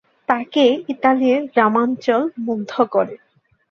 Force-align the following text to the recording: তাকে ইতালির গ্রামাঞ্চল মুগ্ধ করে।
তাকে 0.29 0.63
ইতালির 0.89 1.39
গ্রামাঞ্চল 1.53 2.21
মুগ্ধ 2.45 2.71
করে। 2.93 3.15